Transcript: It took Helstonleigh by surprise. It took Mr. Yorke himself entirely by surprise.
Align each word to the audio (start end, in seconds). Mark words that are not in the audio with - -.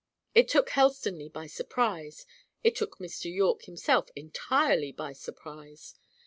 It 0.33 0.47
took 0.47 0.71
Helstonleigh 0.71 1.31
by 1.31 1.45
surprise. 1.45 2.25
It 2.63 2.75
took 2.75 2.97
Mr. 2.97 3.31
Yorke 3.31 3.65
himself 3.65 4.09
entirely 4.15 4.91
by 4.91 5.13
surprise. 5.13 5.93